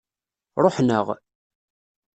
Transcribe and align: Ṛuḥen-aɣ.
Ṛuḥen-aɣ. 0.63 1.07